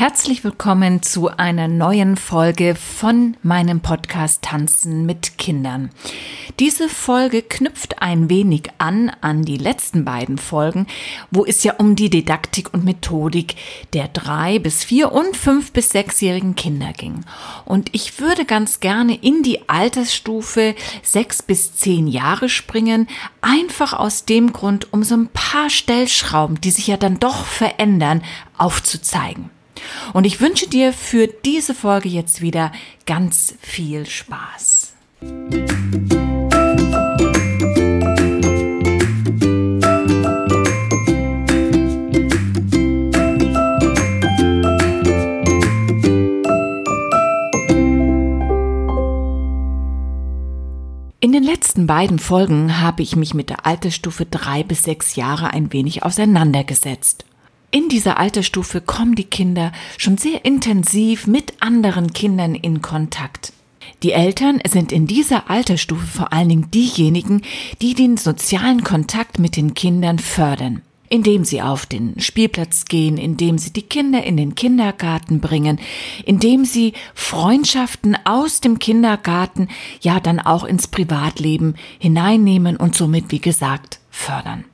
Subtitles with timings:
[0.00, 5.90] Herzlich willkommen zu einer neuen Folge von meinem Podcast Tanzen mit Kindern.
[6.60, 10.86] Diese Folge knüpft ein wenig an an die letzten beiden Folgen,
[11.32, 13.56] wo es ja um die Didaktik und Methodik
[13.92, 17.24] der drei bis vier und fünf bis sechsjährigen Kinder ging.
[17.64, 23.08] Und ich würde ganz gerne in die Altersstufe sechs bis zehn Jahre springen,
[23.40, 28.22] einfach aus dem Grund, um so ein paar Stellschrauben, die sich ja dann doch verändern,
[28.58, 29.50] aufzuzeigen.
[30.12, 32.72] Und ich wünsche dir für diese Folge jetzt wieder
[33.06, 34.92] ganz viel Spaß.
[51.20, 55.52] In den letzten beiden Folgen habe ich mich mit der Altersstufe drei bis sechs Jahre
[55.52, 57.24] ein wenig auseinandergesetzt.
[57.70, 63.52] In dieser Altersstufe kommen die Kinder schon sehr intensiv mit anderen Kindern in Kontakt.
[64.02, 67.42] Die Eltern sind in dieser Altersstufe vor allen Dingen diejenigen,
[67.82, 73.58] die den sozialen Kontakt mit den Kindern fördern, indem sie auf den Spielplatz gehen, indem
[73.58, 75.78] sie die Kinder in den Kindergarten bringen,
[76.24, 79.68] indem sie Freundschaften aus dem Kindergarten
[80.00, 84.64] ja dann auch ins Privatleben hineinnehmen und somit, wie gesagt, fördern.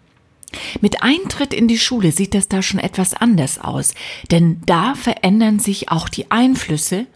[0.80, 3.94] Mit Eintritt in die Schule sieht es da schon etwas anders aus,
[4.30, 7.06] denn da verändern sich auch die Einflüsse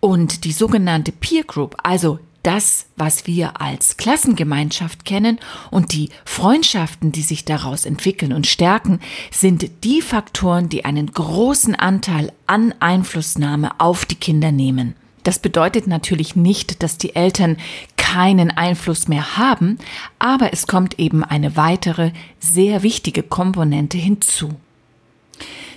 [0.00, 5.38] und die sogenannte Peer Group, also das, was wir als Klassengemeinschaft kennen
[5.70, 11.74] und die Freundschaften, die sich daraus entwickeln und stärken, sind die Faktoren, die einen großen
[11.74, 14.96] Anteil an Einflussnahme auf die Kinder nehmen.
[15.24, 17.56] Das bedeutet natürlich nicht, dass die Eltern
[17.96, 19.78] keinen Einfluss mehr haben,
[20.18, 24.50] aber es kommt eben eine weitere, sehr wichtige Komponente hinzu.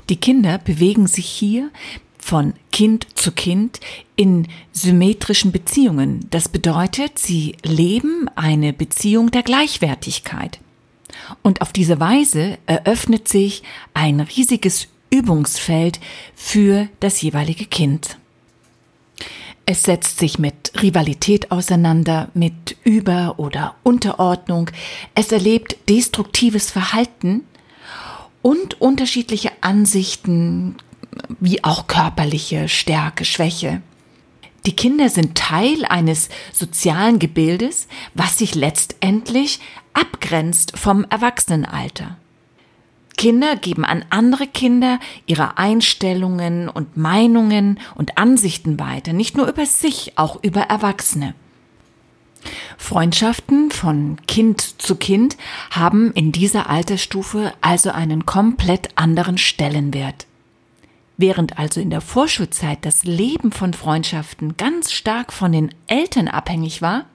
[0.10, 1.70] Die Kinder bewegen sich hier
[2.18, 3.80] von Kind zu Kind
[4.16, 6.28] in symmetrischen Beziehungen.
[6.32, 10.60] Das bedeutet, sie leben eine Beziehung der Gleichwertigkeit.
[11.44, 13.64] Und auf diese Weise eröffnet sich
[13.94, 16.00] ein riesiges Übungsfeld
[16.36, 18.18] für das jeweilige Kind.
[19.68, 24.70] Es setzt sich mit Rivalität auseinander, mit Über- oder Unterordnung.
[25.16, 27.42] Es erlebt destruktives Verhalten
[28.44, 30.76] und unterschiedliche Ansichten,
[31.40, 33.82] wie auch körperliche Stärke, Schwäche.
[34.68, 39.60] Die Kinder sind Teil eines sozialen Gebildes, was sich letztendlich
[39.94, 42.18] abgrenzt vom Erwachsenenalter.
[43.18, 49.66] Kinder geben an andere Kinder ihre Einstellungen und Meinungen und Ansichten weiter, nicht nur über
[49.66, 51.34] sich, auch über Erwachsene.
[52.78, 55.38] Freundschaften von Kind zu Kind
[55.72, 60.28] haben in dieser Altersstufe also einen komplett anderen Stellenwert.
[61.18, 66.82] Während also in der Vorschulzeit das Leben von Freundschaften ganz stark von den Eltern abhängig
[66.82, 67.06] war,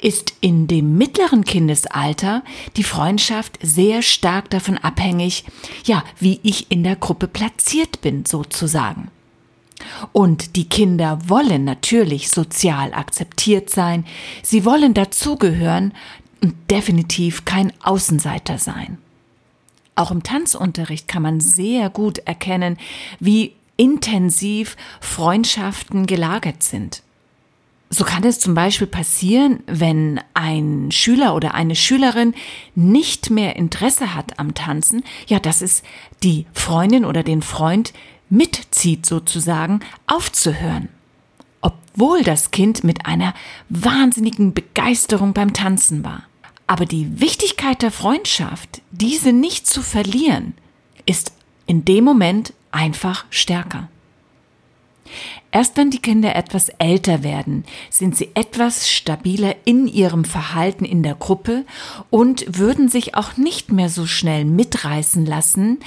[0.00, 2.42] ist in dem mittleren Kindesalter
[2.76, 5.44] die Freundschaft sehr stark davon abhängig,
[5.84, 9.08] ja, wie ich in der Gruppe platziert bin, sozusagen.
[10.12, 14.04] Und die Kinder wollen natürlich sozial akzeptiert sein,
[14.42, 15.92] sie wollen dazugehören
[16.40, 18.98] und definitiv kein Außenseiter sein.
[19.94, 22.78] Auch im Tanzunterricht kann man sehr gut erkennen,
[23.20, 27.02] wie intensiv Freundschaften gelagert sind.
[27.94, 32.32] So kann es zum Beispiel passieren, wenn ein Schüler oder eine Schülerin
[32.74, 35.82] nicht mehr Interesse hat am Tanzen, ja, dass es
[36.22, 37.92] die Freundin oder den Freund
[38.30, 40.88] mitzieht sozusagen, aufzuhören.
[41.60, 43.34] Obwohl das Kind mit einer
[43.68, 46.22] wahnsinnigen Begeisterung beim Tanzen war.
[46.66, 50.54] Aber die Wichtigkeit der Freundschaft, diese nicht zu verlieren,
[51.04, 51.34] ist
[51.66, 53.90] in dem Moment einfach stärker.
[55.50, 61.02] Erst wenn die Kinder etwas älter werden, sind sie etwas stabiler in ihrem Verhalten in
[61.02, 61.64] der Gruppe
[62.10, 65.78] und würden sich auch nicht mehr so schnell mitreißen lassen,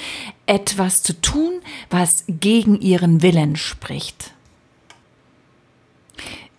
[0.46, 1.54] etwas zu tun,
[1.90, 4.32] was gegen ihren Willen spricht.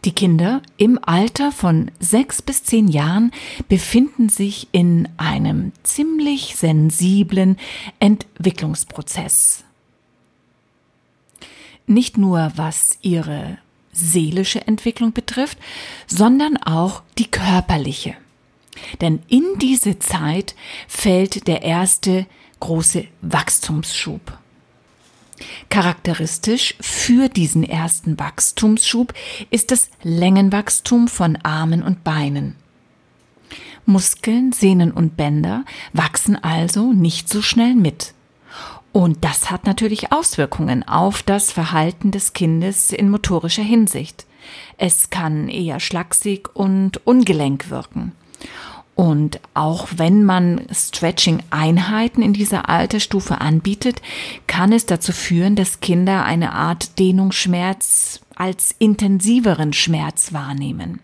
[0.06, 3.32] Die Kinder im Alter von sechs bis zehn Jahren
[3.68, 7.56] befinden sich in einem ziemlich sensiblen
[7.98, 9.65] Entwicklungsprozess
[11.86, 13.58] nicht nur was ihre
[13.92, 15.58] seelische Entwicklung betrifft,
[16.06, 18.14] sondern auch die körperliche.
[19.00, 20.54] Denn in diese Zeit
[20.86, 22.26] fällt der erste
[22.60, 24.38] große Wachstumsschub.
[25.68, 29.12] Charakteristisch für diesen ersten Wachstumsschub
[29.50, 32.56] ist das Längenwachstum von Armen und Beinen.
[33.84, 38.14] Muskeln, Sehnen und Bänder wachsen also nicht so schnell mit.
[38.96, 44.24] Und das hat natürlich Auswirkungen auf das Verhalten des Kindes in motorischer Hinsicht.
[44.78, 48.12] Es kann eher schlaksig und ungelenk wirken.
[48.94, 54.00] Und auch wenn man Stretching-Einheiten in dieser Altersstufe anbietet,
[54.46, 61.00] kann es dazu führen, dass Kinder eine Art Dehnungsschmerz als intensiveren Schmerz wahrnehmen.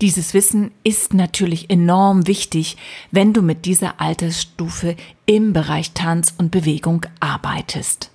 [0.00, 2.78] Dieses Wissen ist natürlich enorm wichtig,
[3.10, 8.10] wenn du mit dieser Altersstufe im Bereich Tanz und Bewegung arbeitest.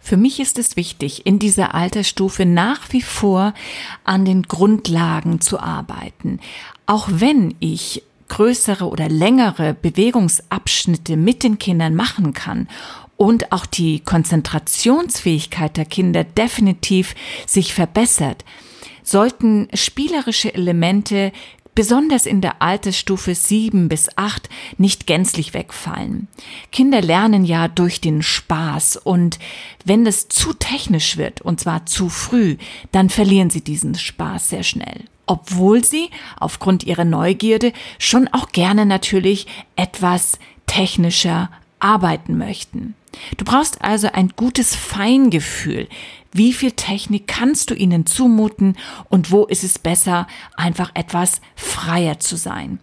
[0.00, 3.54] Für mich ist es wichtig, in dieser Altersstufe nach wie vor
[4.04, 6.38] an den Grundlagen zu arbeiten.
[6.86, 12.68] Auch wenn ich größere oder längere Bewegungsabschnitte mit den Kindern machen kann
[13.16, 17.16] und auch die Konzentrationsfähigkeit der Kinder definitiv
[17.46, 18.44] sich verbessert,
[19.10, 21.32] sollten spielerische Elemente
[21.74, 26.28] besonders in der Altersstufe sieben bis acht nicht gänzlich wegfallen.
[26.72, 29.38] Kinder lernen ja durch den Spaß und
[29.84, 32.56] wenn das zu technisch wird, und zwar zu früh,
[32.92, 35.04] dann verlieren sie diesen Spaß sehr schnell.
[35.26, 39.46] Obwohl sie aufgrund ihrer Neugierde schon auch gerne natürlich
[39.76, 42.94] etwas technischer arbeiten möchten.
[43.36, 45.88] Du brauchst also ein gutes Feingefühl.
[46.32, 48.76] Wie viel Technik kannst du ihnen zumuten
[49.08, 52.78] und wo ist es besser, einfach etwas freier zu sein?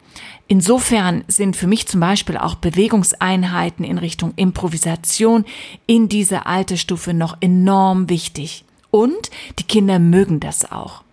[0.50, 5.46] Insofern sind für mich zum Beispiel auch Bewegungseinheiten in Richtung Improvisation
[5.86, 8.66] in dieser Altersstufe noch enorm wichtig.
[8.92, 9.30] Und
[9.60, 11.04] die Kinder mögen das auch.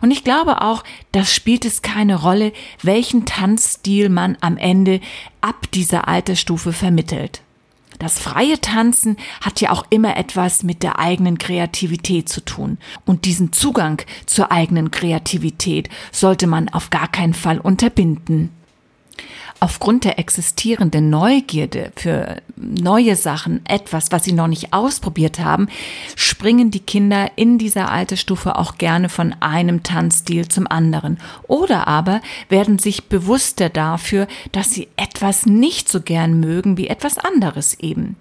[0.00, 0.82] Und ich glaube auch,
[1.12, 5.00] das spielt es keine Rolle, welchen Tanzstil man am Ende
[5.40, 7.42] ab dieser Altersstufe vermittelt.
[7.98, 12.78] Das freie Tanzen hat ja auch immer etwas mit der eigenen Kreativität zu tun.
[13.04, 18.55] Und diesen Zugang zur eigenen Kreativität sollte man auf gar keinen Fall unterbinden
[19.60, 25.68] aufgrund der existierenden Neugierde für neue Sachen, etwas, was sie noch nicht ausprobiert haben,
[26.14, 31.18] springen die Kinder in dieser Altersstufe auch gerne von einem Tanzstil zum anderen.
[31.46, 37.18] Oder aber werden sich bewusster dafür, dass sie etwas nicht so gern mögen wie etwas
[37.18, 38.16] anderes eben.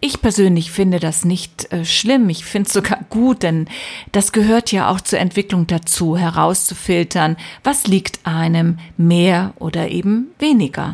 [0.00, 2.28] Ich persönlich finde das nicht äh, schlimm.
[2.28, 3.66] Ich finde es sogar gut, denn
[4.12, 10.85] das gehört ja auch zur Entwicklung dazu, herauszufiltern, was liegt einem mehr oder eben weniger.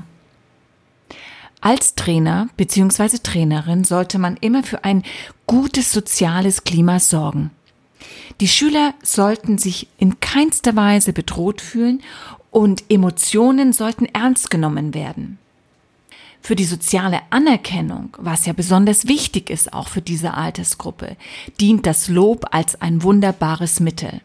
[1.65, 3.19] Als Trainer bzw.
[3.23, 5.05] Trainerin sollte man immer für ein
[5.47, 7.53] gutes soziales Klima sorgen.
[8.41, 12.03] Die Schüler sollten sich in keinster Weise bedroht fühlen
[12.51, 15.39] und Emotionen sollten ernst genommen werden.
[16.41, 21.17] Für die soziale Anerkennung, was ja besonders wichtig ist auch für diese Altersgruppe,
[21.61, 24.21] dient das Lob als ein wunderbares Mittel.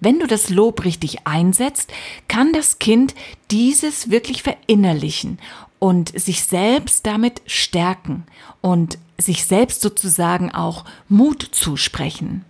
[0.00, 1.92] Wenn du das Lob richtig einsetzt,
[2.28, 3.14] kann das Kind
[3.50, 5.38] dieses wirklich verinnerlichen
[5.78, 8.24] und sich selbst damit stärken
[8.60, 12.44] und sich selbst sozusagen auch Mut zusprechen.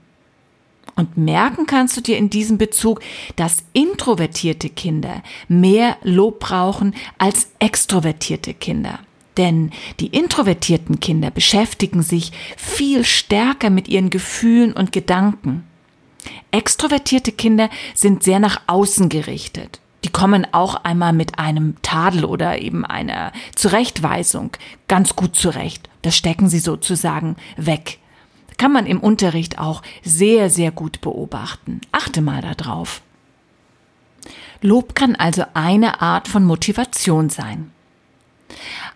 [0.95, 3.01] Und merken kannst du dir in diesem Bezug,
[3.37, 8.99] dass introvertierte Kinder mehr Lob brauchen als extrovertierte Kinder.
[9.37, 9.71] Denn
[10.01, 15.68] die introvertierten Kinder beschäftigen sich viel stärker mit ihren Gefühlen und Gedanken.
[16.51, 19.81] Extrovertierte Kinder sind sehr nach außen gerichtet.
[20.05, 24.53] Die kommen auch einmal mit einem Tadel oder eben einer Zurechtweisung
[24.87, 25.89] ganz gut zurecht.
[26.03, 27.99] Das stecken sie sozusagen weg.
[28.57, 31.81] Kann man im Unterricht auch sehr, sehr gut beobachten.
[31.93, 33.03] Achte mal darauf.
[34.61, 37.71] Lob kann also eine Art von Motivation sein.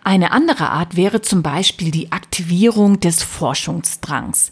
[0.03, 4.51] Eine andere Art wäre zum Beispiel die Aktivierung des Forschungsdrangs.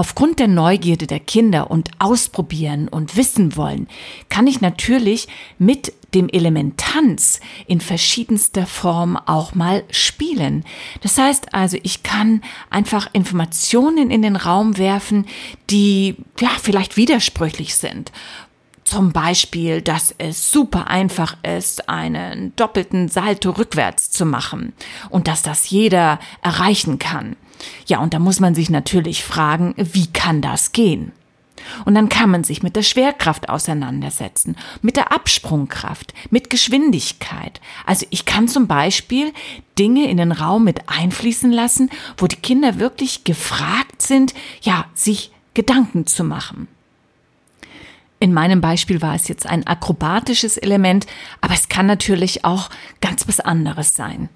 [0.00, 3.86] Aufgrund der Neugierde der Kinder und ausprobieren und wissen wollen,
[4.30, 5.28] kann ich natürlich
[5.58, 10.64] mit dem Elementanz in verschiedenster Form auch mal spielen.
[11.02, 12.40] Das heißt also, ich kann
[12.70, 15.26] einfach Informationen in den Raum werfen,
[15.68, 18.10] die ja vielleicht widersprüchlich sind.
[18.84, 24.72] Zum Beispiel, dass es super einfach ist, einen doppelten Salto rückwärts zu machen
[25.10, 27.36] und dass das jeder erreichen kann.
[27.86, 31.12] Ja, und da muss man sich natürlich fragen, wie kann das gehen?
[31.84, 37.60] Und dann kann man sich mit der Schwerkraft auseinandersetzen, mit der Absprungkraft, mit Geschwindigkeit.
[37.86, 39.32] Also ich kann zum Beispiel
[39.78, 45.32] Dinge in den Raum mit einfließen lassen, wo die Kinder wirklich gefragt sind, ja, sich
[45.54, 46.68] Gedanken zu machen.
[48.22, 51.06] In meinem Beispiel war es jetzt ein akrobatisches Element,
[51.40, 52.68] aber es kann natürlich auch
[53.00, 54.28] ganz was anderes sein.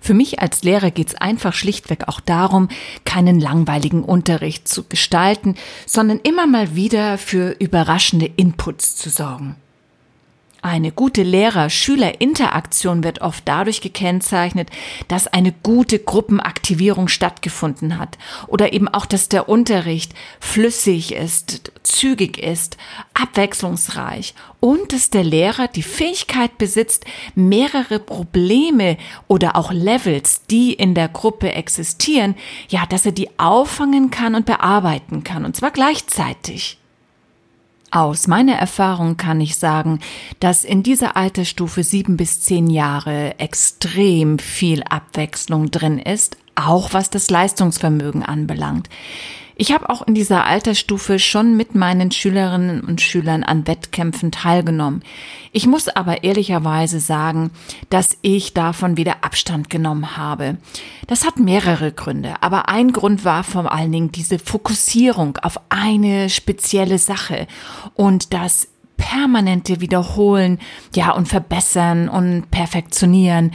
[0.00, 2.68] Für mich als Lehrer geht es einfach schlichtweg auch darum,
[3.04, 5.54] keinen langweiligen Unterricht zu gestalten,
[5.86, 9.56] sondern immer mal wieder für überraschende Inputs zu sorgen.
[10.66, 14.68] Eine gute Lehrer-Schüler-Interaktion wird oft dadurch gekennzeichnet,
[15.06, 18.18] dass eine gute Gruppenaktivierung stattgefunden hat
[18.48, 22.78] oder eben auch, dass der Unterricht flüssig ist, zügig ist,
[23.14, 27.04] abwechslungsreich und dass der Lehrer die Fähigkeit besitzt,
[27.36, 28.96] mehrere Probleme
[29.28, 32.34] oder auch Levels, die in der Gruppe existieren,
[32.68, 36.80] ja, dass er die auffangen kann und bearbeiten kann und zwar gleichzeitig.
[37.96, 40.00] Aus meiner Erfahrung kann ich sagen,
[40.38, 47.08] dass in dieser Altersstufe sieben bis zehn Jahre extrem viel Abwechslung drin ist, auch was
[47.08, 48.90] das Leistungsvermögen anbelangt.
[49.58, 55.02] Ich habe auch in dieser Altersstufe schon mit meinen Schülerinnen und Schülern an Wettkämpfen teilgenommen.
[55.50, 57.50] Ich muss aber ehrlicherweise sagen,
[57.88, 60.58] dass ich davon wieder Abstand genommen habe.
[61.06, 66.28] Das hat mehrere Gründe, aber ein Grund war vor allen Dingen diese Fokussierung auf eine
[66.28, 67.46] spezielle Sache
[67.94, 70.58] und das permanente Wiederholen,
[70.94, 73.52] ja, und verbessern und perfektionieren.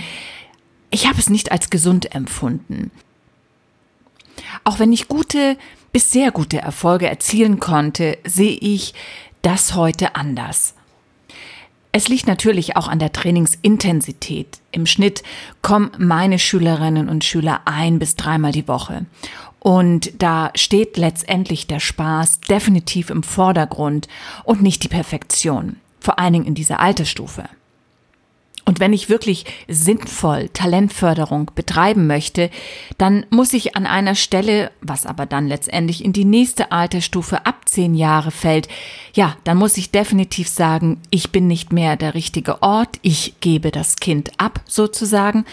[0.89, 2.89] Ich habe es nicht als gesund empfunden.
[4.63, 5.57] Auch wenn ich gute
[5.91, 8.93] bis sehr gute Erfolge erzielen konnte, sehe ich
[9.41, 10.75] das heute anders.
[11.91, 14.59] Es liegt natürlich auch an der Trainingsintensität.
[14.71, 15.23] Im Schnitt
[15.61, 19.05] kommen meine Schülerinnen und Schüler ein bis dreimal die Woche.
[19.59, 24.07] Und da steht letztendlich der Spaß definitiv im Vordergrund
[24.43, 25.77] und nicht die Perfektion.
[25.99, 27.43] Vor allen Dingen in dieser Altersstufe.
[28.63, 32.51] Und wenn ich wirklich sinnvoll Talentförderung betreiben möchte,
[32.97, 37.61] dann muss ich an einer Stelle, was aber dann letztendlich in die nächste Altersstufe ab
[37.65, 38.67] zehn Jahre fällt,
[39.13, 43.71] ja, dann muss ich definitiv sagen, ich bin nicht mehr der richtige Ort, ich gebe
[43.71, 45.45] das Kind ab sozusagen.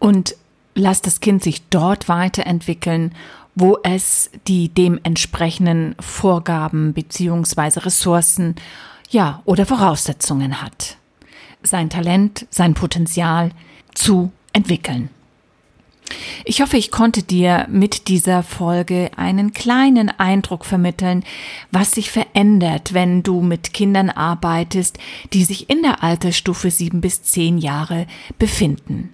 [0.00, 0.34] Und
[0.74, 3.14] lass das Kind sich dort weiterentwickeln,
[3.54, 8.56] wo es die dementsprechenden Vorgaben beziehungsweise Ressourcen,
[9.10, 10.96] ja, oder Voraussetzungen hat
[11.64, 13.50] sein Talent, sein Potenzial
[13.94, 15.10] zu entwickeln.
[16.44, 21.24] Ich hoffe, ich konnte dir mit dieser Folge einen kleinen Eindruck vermitteln,
[21.70, 24.98] was sich verändert, wenn du mit Kindern arbeitest,
[25.32, 28.06] die sich in der Altersstufe sieben bis zehn Jahre
[28.38, 29.13] befinden.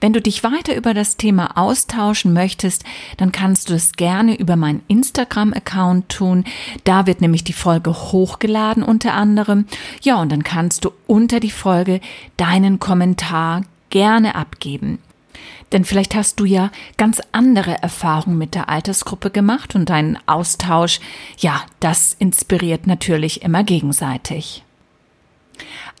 [0.00, 2.84] Wenn du dich weiter über das Thema austauschen möchtest,
[3.16, 6.44] dann kannst du es gerne über meinen Instagram-Account tun.
[6.84, 9.66] Da wird nämlich die Folge hochgeladen unter anderem.
[10.02, 12.00] Ja, und dann kannst du unter die Folge
[12.36, 14.98] deinen Kommentar gerne abgeben.
[15.72, 21.00] Denn vielleicht hast du ja ganz andere Erfahrungen mit der Altersgruppe gemacht und dein Austausch,
[21.38, 24.65] ja, das inspiriert natürlich immer gegenseitig.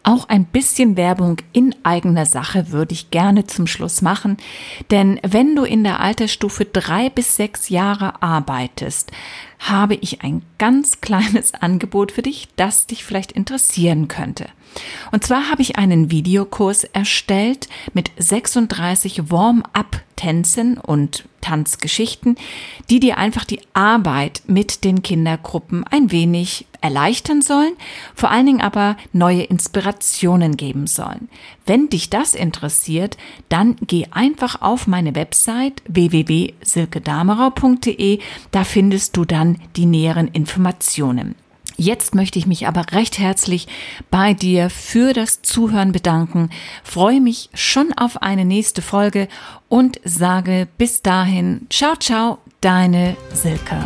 [0.02, 4.36] Auch ein bisschen Werbung in eigener Sache würde ich gerne zum Schluss machen,
[4.90, 9.10] denn wenn du in der Altersstufe drei bis sechs Jahre arbeitest,
[9.58, 14.46] habe ich ein ganz kleines Angebot für dich, das dich vielleicht interessieren könnte.
[15.12, 22.36] Und zwar habe ich einen Videokurs erstellt mit 36 Warm-up-Tänzen und Tanzgeschichten,
[22.90, 27.74] die dir einfach die Arbeit mit den Kindergruppen ein wenig erleichtern sollen,
[28.14, 31.28] vor allen Dingen aber neue Inspirationen geben sollen.
[31.64, 33.16] Wenn dich das interessiert,
[33.48, 38.18] dann geh einfach auf meine Website www.silkedamerau.de,
[38.50, 41.36] da findest du dann die näheren Informationen.
[41.76, 43.68] Jetzt möchte ich mich aber recht herzlich
[44.10, 46.50] bei dir für das Zuhören bedanken,
[46.82, 49.28] freue mich schon auf eine nächste Folge
[49.68, 53.76] und sage bis dahin, ciao, ciao, deine Silke.